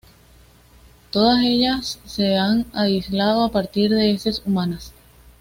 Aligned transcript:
Todas 1.11 1.43
ellas 1.43 1.99
se 2.07 2.35
han 2.35 2.65
aislado 2.73 3.43
a 3.43 3.51
partir 3.51 3.91
de 3.91 4.09
heces 4.09 4.41
humanas. 4.47 4.93